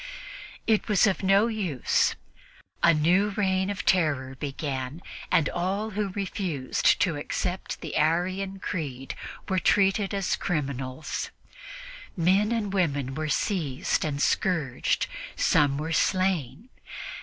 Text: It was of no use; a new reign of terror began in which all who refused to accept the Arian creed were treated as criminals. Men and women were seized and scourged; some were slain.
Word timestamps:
It 0.65 0.87
was 0.87 1.05
of 1.05 1.21
no 1.21 1.45
use; 1.45 2.15
a 2.81 2.91
new 2.91 3.29
reign 3.37 3.69
of 3.69 3.85
terror 3.85 4.33
began 4.33 5.03
in 5.31 5.43
which 5.43 5.49
all 5.49 5.91
who 5.91 6.07
refused 6.09 6.99
to 7.01 7.17
accept 7.17 7.81
the 7.81 7.95
Arian 7.95 8.57
creed 8.57 9.13
were 9.47 9.59
treated 9.59 10.11
as 10.11 10.35
criminals. 10.35 11.29
Men 12.17 12.51
and 12.51 12.73
women 12.73 13.13
were 13.13 13.29
seized 13.29 14.03
and 14.03 14.19
scourged; 14.19 15.05
some 15.35 15.77
were 15.77 15.93
slain. 15.93 16.69